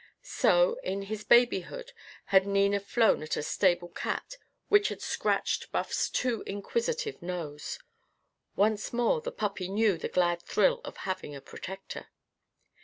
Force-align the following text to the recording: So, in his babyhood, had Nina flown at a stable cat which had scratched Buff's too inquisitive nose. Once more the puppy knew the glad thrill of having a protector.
So, 0.23 0.79
in 0.83 1.03
his 1.03 1.23
babyhood, 1.23 1.91
had 2.33 2.47
Nina 2.47 2.79
flown 2.79 3.21
at 3.21 3.37
a 3.37 3.43
stable 3.43 3.89
cat 3.89 4.37
which 4.67 4.89
had 4.89 4.99
scratched 4.99 5.71
Buff's 5.71 6.09
too 6.09 6.41
inquisitive 6.47 7.21
nose. 7.21 7.77
Once 8.55 8.91
more 8.91 9.21
the 9.21 9.31
puppy 9.31 9.69
knew 9.69 9.99
the 9.99 10.09
glad 10.09 10.41
thrill 10.41 10.81
of 10.83 10.97
having 11.05 11.35
a 11.35 11.39
protector. 11.41 12.07